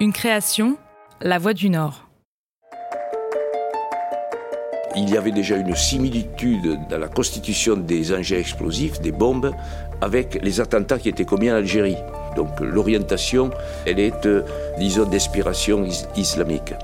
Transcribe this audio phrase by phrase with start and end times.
[0.00, 0.76] Une création,
[1.20, 2.08] La Voix du Nord.
[4.94, 9.52] Il y avait déjà une similitude dans la constitution des engins explosifs, des bombes,
[10.00, 11.96] avec les attentats qui étaient commis en Algérie.
[12.36, 13.50] Donc l'orientation,
[13.86, 14.44] elle est, euh,
[14.78, 15.84] disons, d'inspiration
[16.14, 16.74] islamique.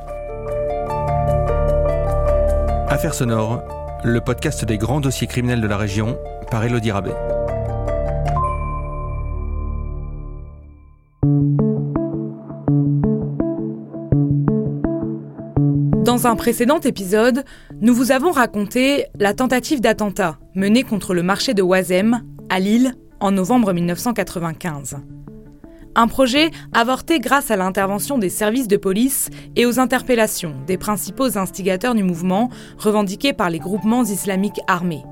[2.89, 3.63] Affaires sonores,
[4.03, 6.19] le podcast des grands dossiers criminels de la région
[6.51, 7.15] par Elodie Rabet.
[16.15, 17.43] Dans un précédent épisode,
[17.81, 22.95] nous vous avons raconté la tentative d'attentat menée contre le marché de Oisem, à Lille,
[23.19, 24.99] en novembre 1995.
[25.97, 31.37] Un projet avorté grâce à l'intervention des services de police et aux interpellations des principaux
[31.37, 35.03] instigateurs du mouvement revendiqués par les groupements islamiques armés.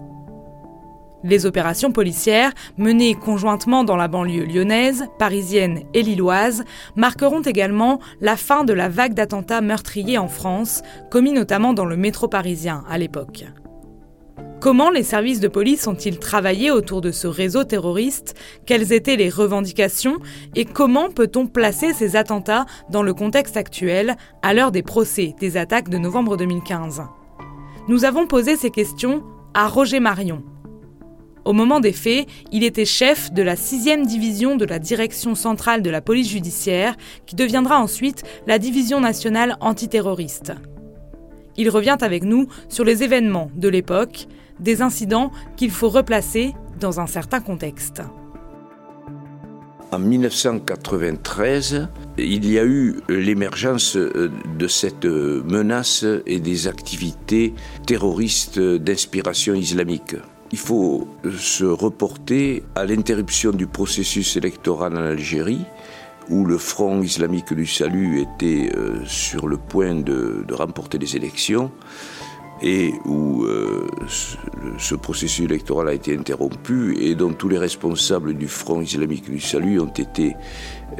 [1.24, 6.64] Les opérations policières, menées conjointement dans la banlieue lyonnaise, parisienne et lilloise,
[6.96, 11.96] marqueront également la fin de la vague d'attentats meurtriers en France, commis notamment dans le
[11.96, 13.44] métro parisien à l'époque.
[14.60, 18.36] Comment les services de police ont-ils travaillé autour de ce réseau terroriste?
[18.64, 20.18] Quelles étaient les revendications?
[20.54, 25.56] Et comment peut-on placer ces attentats dans le contexte actuel, à l'heure des procès des
[25.56, 27.02] attaques de novembre 2015
[27.88, 30.44] Nous avons posé ces questions à Roger Marion,
[31.44, 35.82] au moment des faits, il était chef de la 6e division de la Direction centrale
[35.82, 40.52] de la police judiciaire, qui deviendra ensuite la Division nationale antiterroriste.
[41.56, 44.26] Il revient avec nous sur les événements de l'époque,
[44.60, 48.02] des incidents qu'il faut replacer dans un certain contexte.
[49.90, 57.52] En 1993, il y a eu l'émergence de cette menace et des activités
[57.86, 60.16] terroristes d'inspiration islamique.
[60.52, 61.08] Il faut
[61.38, 65.64] se reporter à l'interruption du processus électoral en Algérie,
[66.28, 71.70] où le Front islamique du salut était euh, sur le point de, remporter les élections
[72.62, 73.86] et où euh,
[74.78, 79.40] ce, processus électoral a été interrompu et dont tous les responsables du Front islamique du
[79.40, 80.36] salut ont été,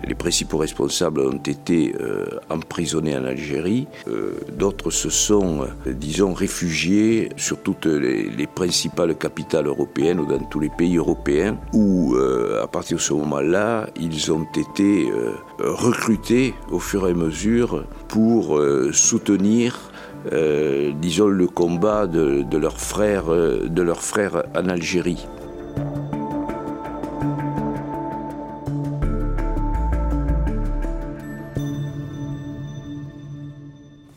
[0.04, 3.87] les principaux responsables ont été euh, emprisonnés en Algérie.
[4.09, 10.41] Euh, d'autres se sont, disons, réfugiés sur toutes les, les, principales capitales européennes ou dans
[10.41, 12.16] tous les pays européens où,
[12.60, 15.10] à partir de ce moment-là, ils ont été
[15.58, 18.60] recrutés au fur et à mesure pour
[18.92, 19.91] soutenir
[20.31, 25.27] euh, le combat de, leurs frères, euh, de leurs frères en Algérie.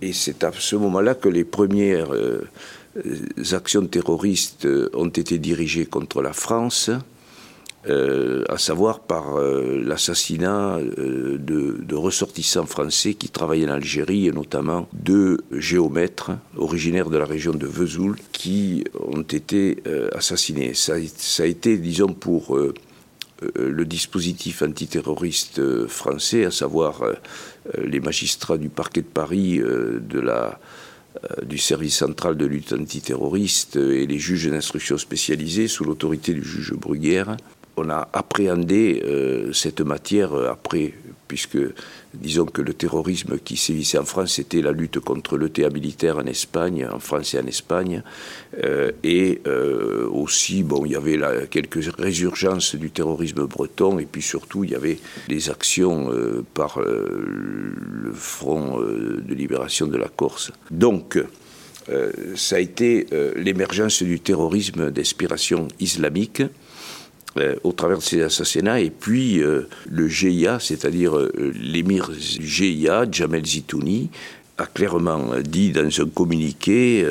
[0.02, 2.48] Et c'est à ce moment-là que les premières euh,
[3.54, 6.92] actions terroristes ont été dirigées contre la France.
[7.88, 14.31] Euh, à savoir par euh, l'assassinat euh, de, ressortissants français qui travaillaient en Algérie, et
[14.31, 19.81] notamment deux géomètres originaires de la région de Vesoul qui ont été
[20.13, 20.73] assassinés.
[20.73, 22.57] Ça, a été, disons, pour
[23.56, 27.02] le dispositif antiterroriste français, à savoir
[27.78, 30.59] les magistrats du parquet de Paris, de la
[31.44, 36.73] du service central de lutte antiterroriste et les juges d'instruction spécialisés sous l'autorité du juge
[36.73, 37.38] Bruguière
[37.78, 40.94] on a appréhendé euh, cette matière euh, après,
[41.28, 41.58] puisque
[42.13, 46.25] disons que le terrorisme qui sévissait en France, c'était la lutte contre l'ETA militaire en
[46.25, 48.03] Espagne, en France et en Espagne,
[48.64, 49.41] euh, et
[50.12, 51.19] aussi, bon, il y avait
[51.50, 56.09] quelques résurgences du terrorisme breton, et puis surtout, il y avait des actions
[56.53, 60.52] par le Front de libération de la Corse.
[60.72, 61.19] Donc,
[62.35, 66.44] ça a été l'émergence du terrorisme d'inspiration islamique,
[67.38, 68.79] euh, au travers de ces assassinats.
[68.79, 74.09] Et puis euh, le GIA, c'est-à-dire euh, l'émir GIA, Jamel Zitouni,
[74.57, 77.06] a clairement dit dans un communiqué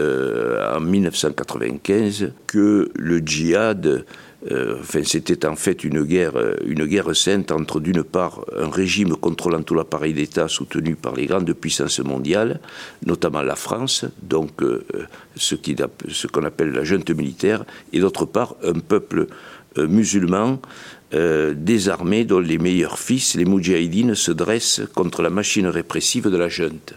[0.74, 4.06] en 1995 que le djihad
[4.50, 6.32] enfin, c'était en fait une guerre,
[6.64, 11.26] une guerre sainte entre d'une part un régime contrôlant tout l'appareil d'État soutenu par les
[11.26, 12.60] grandes puissances mondiales,
[13.04, 14.62] notamment la France, donc
[15.36, 19.26] ce qu'on appelle la junte militaire, et d'autre part un peuple euh,
[19.78, 20.60] musulmans
[21.14, 26.36] euh, désarmés dont les meilleurs fils, les moudjahidines, se dressent contre la machine répressive de
[26.36, 26.94] la junte.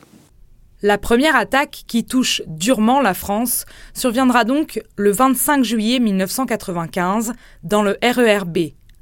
[0.82, 7.34] La première attaque qui touche durement la France surviendra donc le 25 juillet 1995
[7.64, 8.58] dans le RERB,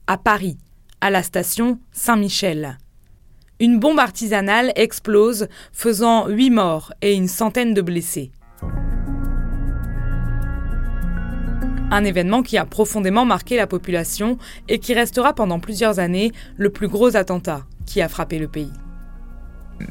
[0.08, 0.58] à Paris,
[1.00, 2.78] à la station Saint-Michel.
[3.62, 8.32] Une bombe artisanale explose, faisant huit morts et une centaine de blessés.
[11.92, 14.38] Un événement qui a profondément marqué la population
[14.68, 18.72] et qui restera pendant plusieurs années le plus gros attentat qui a frappé le pays.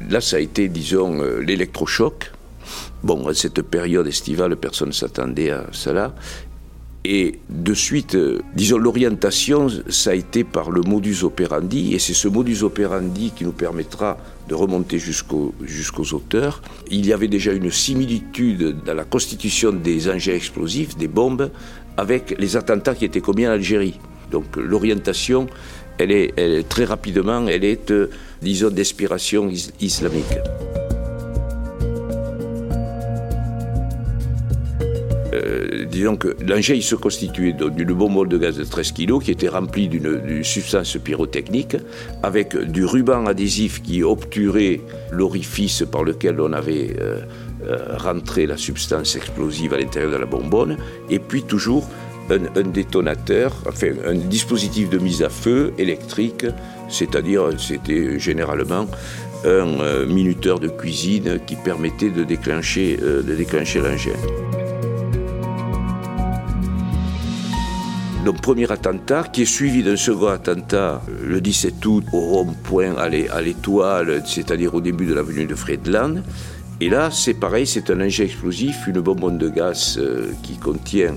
[0.09, 2.31] Là, ça a été, disons, euh, l'électrochoc.
[3.03, 6.13] Bon, à cette période estivale, personne ne s'attendait à cela.
[7.07, 12.15] Et de suite, euh, disons, l'orientation, ça a été par le modus operandi, et c'est
[12.15, 14.17] ce modus operandi qui nous permettra
[14.49, 15.53] de remonter jusqu'aux
[16.13, 16.63] auteurs.
[16.89, 21.51] Il y avait déjà une similitude dans la constitution des engins explosifs, des bombes,
[21.95, 23.99] avec les attentats qui étaient commis en Algérie.
[24.31, 25.45] Donc l'orientation,
[25.99, 28.09] elle est, très rapidement, elle est, euh,
[28.41, 30.39] disons, d'inspiration islamique.
[35.45, 39.47] Euh, disons que l'engin se constituait d'une bombe de gaz de 13 kg qui était
[39.47, 41.77] remplie d'une substance pyrotechnique
[42.23, 44.81] avec du ruban adhésif qui obturait
[45.11, 47.21] l'orifice par lequel on avait euh,
[47.67, 50.77] euh, rentré la substance explosive à l'intérieur de la bonbonne
[51.09, 51.87] et puis toujours
[52.31, 56.47] un, détonateur, enfin un dispositif de mise à feu électrique,
[56.89, 58.87] c'est-à-dire c'était généralement
[59.45, 64.54] un minuteur de cuisine qui permettait de déclencher, de déclencher l'engin.
[68.25, 72.95] Donc premier attentat qui est suivi d'un second attentat euh, le 17 août au rond-point
[72.97, 76.23] à l'étoile, c'est-à-dire au début de l'avenue de Friedland.
[76.81, 81.15] Et là, c'est pareil, c'est un engin explosif, une bonbonne de gaz euh, qui contient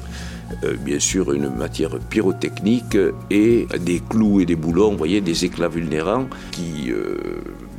[0.65, 2.99] euh, bien sûr une matière pyrotechnique
[3.31, 6.93] et des clous et des boulons, vous voyez, des éclats vulnérants qui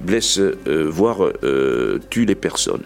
[0.03, 0.41] blessent,
[0.89, 1.19] voire
[2.09, 2.83] tuent les personnes.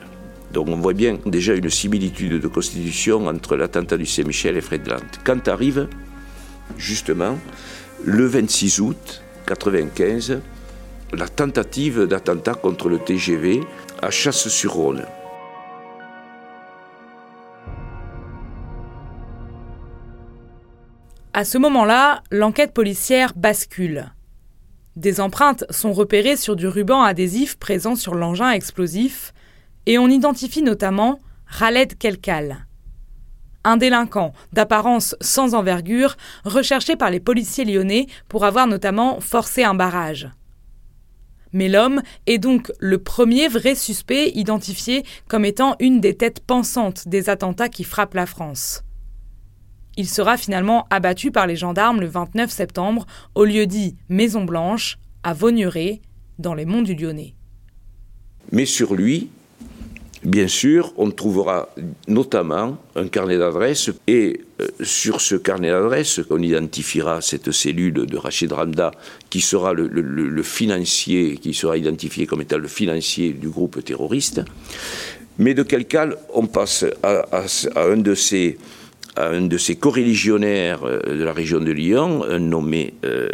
[0.53, 5.01] Donc on voit bien déjà une similitude de constitution entre l'attentat du Saint-Michel et Friedland.
[5.23, 5.87] Quand arrive
[6.77, 7.37] justement,
[8.03, 10.41] le 26 août 1995,
[11.13, 13.61] la tentative d'attentat contre le TGV
[14.01, 15.05] à Chasse-sur-Rhône.
[21.33, 24.11] À ce moment-là, l'enquête policière bascule.
[24.95, 29.33] Des empreintes sont repérées sur du ruban adhésif présent sur l'engin explosif
[29.87, 31.19] et on identifie notamment
[31.59, 32.67] Khaled Kelkal,
[33.63, 36.15] un délinquant d'apparence sans envergure,
[36.45, 40.29] recherché par les policiers lyonnais pour avoir notamment forcé un barrage.
[41.53, 47.07] Mais l'homme est donc le premier vrai suspect identifié comme étant une des têtes pensantes
[47.07, 48.83] des attentats qui frappent la France.
[49.95, 53.05] Il sera finalement abattu par les gendarmes le 29 septembre
[53.35, 56.01] au lieu dit Maison Blanche, à Vaugneray,
[56.39, 57.35] dans les monts du Lyonnais.
[58.51, 59.29] Mais sur lui,
[60.25, 61.69] Bien sûr, on trouvera
[62.07, 68.17] notamment un carnet d'adresses et euh, sur ce carnet d'adresses, on identifiera cette cellule de
[68.17, 68.91] Rachid Ramda
[69.29, 74.41] qui sera le, financier, qui sera identifié comme étant le financier du groupe terroriste.
[75.39, 77.25] Mais de quel cas on passe à,
[77.75, 78.57] un de ces
[79.17, 83.27] à un de euh, de la région de Lyon, nommé euh,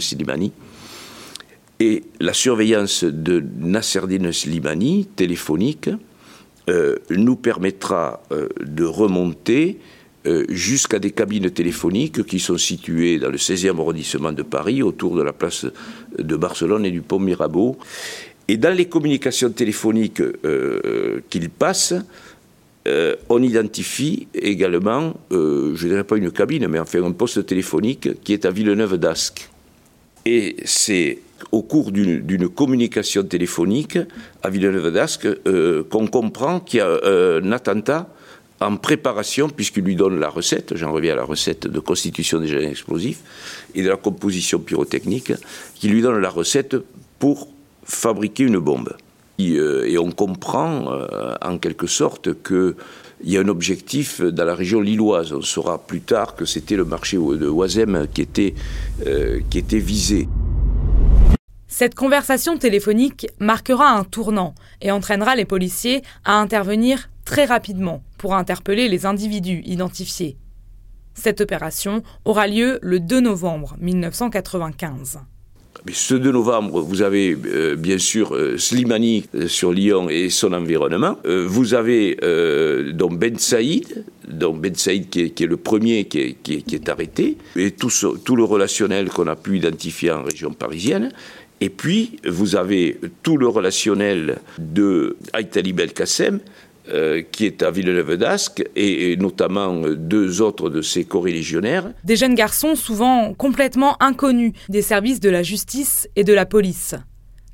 [0.00, 0.52] Slimani.
[1.80, 5.90] Et la surveillance de Nasserdine Slimani, téléphonique,
[6.70, 9.78] euh, nous permettra euh, de remonter
[10.26, 15.14] euh, jusqu'à des cabines téléphoniques qui sont situées dans le 16e arrondissement de Paris, autour
[15.14, 15.66] de la place
[16.18, 17.76] de Barcelone et du pont Mirabeau.
[18.48, 20.22] Et dans les communications téléphoniques
[21.30, 21.94] qu'il passe,
[23.30, 28.34] on identifie également, je ne dirais pas une cabine, mais enfin un poste téléphonique qui
[28.34, 29.48] est à Villeneuve d'Ascq.
[30.26, 31.20] Et c'est
[31.52, 33.98] au cours d'une communication téléphonique
[34.42, 38.08] à Villeneuve d'Ascq euh, qu'on comprend qu'il y a euh, un attentat
[38.60, 42.46] en préparation, puisqu'il lui donne la recette, j'en reviens à la recette de constitution des
[42.46, 43.20] gènes explosifs
[43.74, 45.32] et de la composition pyrotechnique,
[45.74, 46.76] qui lui donne la recette
[47.18, 47.48] pour
[47.82, 48.96] fabriquer une bombe.
[49.38, 50.96] Et, euh, on comprend
[51.42, 52.74] en quelque sorte qu'il
[53.24, 55.32] y a un objectif dans la région lilloise.
[55.32, 58.54] On saura plus tard que c'était le marché de Oisem qui était,
[59.50, 60.28] qui était visé.
[61.76, 68.36] Cette conversation téléphonique marquera un tournant et entraînera les policiers à intervenir très rapidement pour
[68.36, 70.36] interpeller les individus identifiés.
[71.14, 75.18] Cette opération aura lieu le 2 novembre 1995.
[75.92, 80.52] Ce 2 novembre, vous avez euh, bien sûr euh, Slimani euh, sur Lyon et son
[80.52, 81.18] environnement.
[81.24, 82.16] vous avez
[82.92, 88.36] donc Ben Saïd, donc Ben Saïd qui est, le premier qui est, arrêté, et tout
[88.36, 91.10] le relationnel qu'on a pu identifier en région parisienne.
[91.64, 96.40] Et puis, vous avez tout le relationnel de Aïtali Belkacem,
[96.90, 101.90] euh, qui est à Villeneuve d'Ascq, et, notamment deux autres de ses co-religionnaires.
[102.04, 106.96] Des jeunes garçons souvent complètement inconnus des services de la justice et de la police.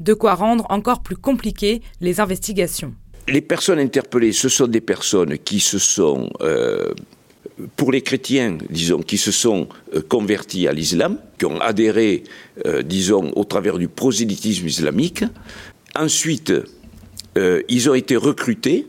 [0.00, 2.92] De quoi rendre encore plus compliquées les investigations.
[3.28, 6.88] Les personnes interpellées, ce sont des personnes qui se sont euh,
[7.76, 12.24] pour les chrétiens, disons, qui se sont euh, convertis à l'islam, qui ont adhéré,
[12.66, 15.24] euh, disons, au travers du prosélytisme islamique,
[15.96, 16.52] Ensuite,
[17.36, 18.86] euh, ils ont été recrutés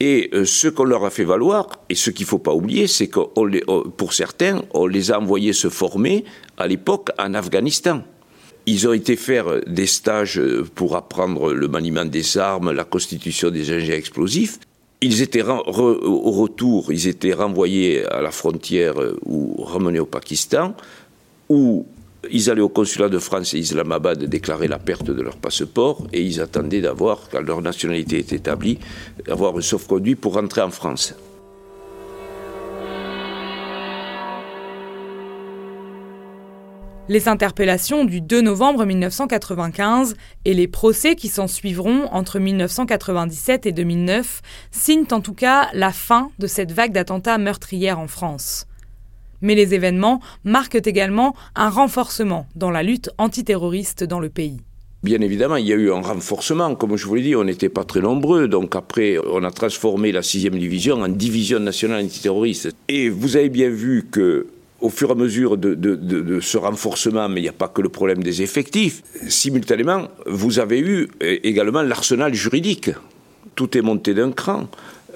[0.00, 3.08] et ce qu'on leur a fait valoir, et ce qu'il ne faut pas oublier, c'est
[3.08, 3.20] que
[3.96, 6.24] pour certains, on les a envoyés se former
[6.56, 8.02] à l'époque en Afghanistan.
[8.66, 10.40] Ils ont été faire des stages
[10.76, 14.58] pour apprendre le maniement des armes, la constitution des engins explosifs.
[15.00, 20.74] Ils étaient au retour, ils étaient renvoyés à la frontière euh, ou ramenés au Pakistan,
[21.48, 21.86] où
[22.30, 26.22] ils allaient au consulat de France et Islamabad déclarer la perte de leur passeport et
[26.22, 28.78] ils attendaient d'avoir, quand leur nationalité est établie,
[29.24, 31.14] d'avoir un sauf-conduit pour rentrer en France.
[37.10, 43.72] Les interpellations du 2 novembre 1995 et les procès qui s'en suivront entre 1997 et
[43.72, 48.66] 2009 signent en tout cas la fin de cette vague d'attentats meurtrières en France.
[49.40, 54.58] Mais les événements marquent également un renforcement dans la lutte antiterroriste dans le pays.
[55.02, 56.74] Bien évidemment, il y a eu un renforcement.
[56.74, 58.48] Comme je vous l'ai dit, on n'était pas très nombreux.
[58.48, 62.74] Donc après, on a transformé la 6e division en division nationale antiterroriste.
[62.88, 64.48] Et vous avez bien vu que
[64.80, 67.88] au fur et à mesure de, ce renforcement, mais il n'y a pas que le
[67.88, 72.90] problème des effectifs, simultanément, vous avez eu également l'arsenal juridique.
[73.54, 74.68] Tout est monté d'un cran.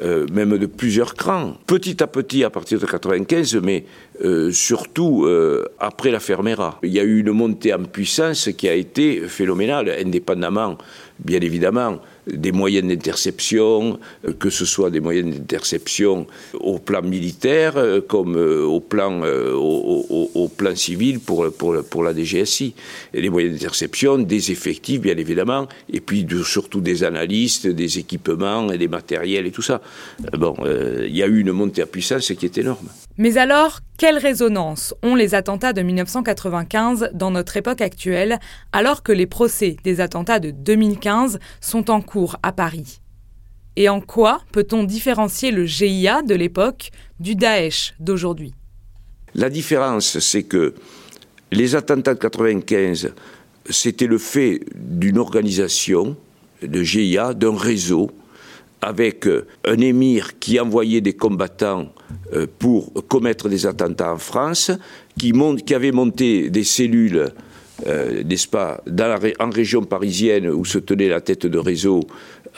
[0.02, 3.84] Euh, même de plusieurs crans, petit à petit à partir de 95, mais
[4.24, 6.80] euh, surtout euh, après la Fermera.
[6.82, 10.78] Il y a eu une montée en puissance qui a été phénoménale, indépendamment,
[11.20, 17.76] bien évidemment, des moyens d'interception, euh, que ce soit des moyens d'interception au plan militaire
[17.76, 22.74] euh, comme euh, au plan, au, plan civil pour, pour, pour, la DGSI.
[23.14, 28.70] Et les moyens d'interception, des effectifs bien évidemment, et puis surtout des analystes, des équipements
[28.70, 29.80] et des matériels et tout ça.
[30.38, 32.88] Bon, il y a eu une montée à puissance qui est énorme.
[33.18, 38.40] Mais alors, quelle résonance ont les attentats de 1995 dans notre époque actuelle,
[38.72, 43.00] alors que les procès des attentats de 2015 sont en cours à Paris?
[43.76, 46.90] Et en quoi peut-on différencier le GIA de l'époque
[47.20, 48.54] du Daesh d'aujourd'hui?
[49.36, 50.74] La différence, c'est que
[51.52, 53.14] les attentats de 1995,
[53.70, 56.16] c'était le fait d'une organisation
[56.60, 58.10] de GIA, d'un réseau,
[58.82, 59.28] avec
[59.64, 61.92] un émir qui envoyait des combattants
[62.34, 64.72] euh, pour commettre des attentats en France,
[65.18, 65.32] qui,
[65.72, 67.32] avait monté des cellules,
[67.86, 68.82] euh, n'est-ce pas,
[69.38, 72.00] en région parisienne où se tenait la tête de réseau,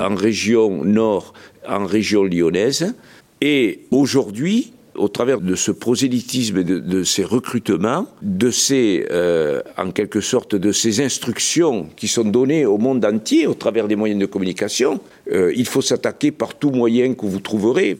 [0.00, 1.34] en région nord,
[1.68, 2.94] en région lyonnaise.
[3.40, 9.90] Et aujourd'hui, au travers de ce prosélytisme et de, ces recrutements, de ces, euh, en
[9.90, 14.20] quelque sorte, de ces instructions qui sont données au monde entier au travers des moyens
[14.20, 17.96] de communication, il faut s'attaquer par tout moyen que vous trouverez.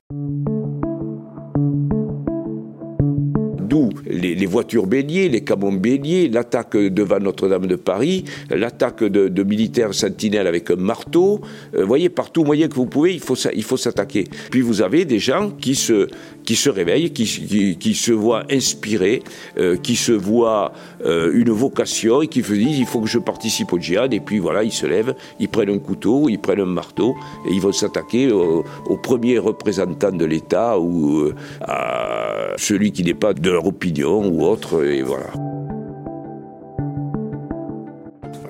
[4.06, 10.46] Les, voitures béliers, les camions béliers, l'attaque devant Notre-Dame de Paris, l'attaque de, militaires sentinelles
[10.46, 11.40] avec un marteau.
[11.72, 14.24] Vous euh, voyez, partout moyen que vous pouvez, il faut, il faut s'attaquer.
[14.50, 16.08] Puis vous avez des gens qui se,
[16.44, 19.22] qui se réveillent, qui, qui, se voient inspirés,
[19.58, 20.72] euh, qui se voient
[21.04, 24.14] euh, une vocation et qui se disent il faut que je participe au djihad.
[24.14, 27.14] Et puis voilà, ils se lèvent, ils prennent un couteau, ils prennent un marteau
[27.48, 33.14] et ils vont s'attaquer au, au, premier représentant de l'État ou à celui qui n'est
[33.14, 34.84] pas de opinion ou autre.
[34.84, 35.32] Et voilà.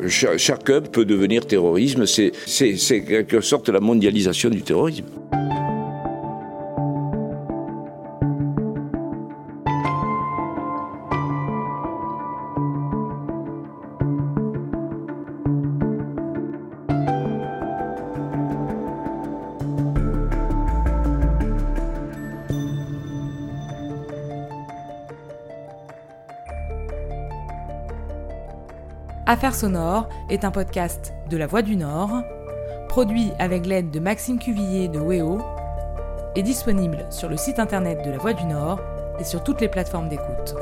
[0.08, 2.32] chacun peut devenir terrorisme, c'est
[2.78, 5.06] quelque sorte la mondialisation du terrorisme.
[29.26, 32.10] Affaires sonores est un podcast de La Voix du Nord,
[32.88, 35.40] produit avec l'aide de Maxime Cuvillier de WEO,
[36.36, 38.80] et disponible sur le site internet de La Voix du Nord
[39.18, 40.54] et sur toutes les plateformes d'écoute.